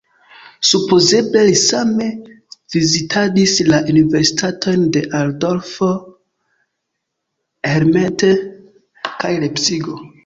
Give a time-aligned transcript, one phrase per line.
[0.67, 2.07] Supozeble li same
[2.75, 5.75] vizitadis la Universitatojn de Altdorf,
[7.73, 10.01] Helmstedt kaj Lepsiko.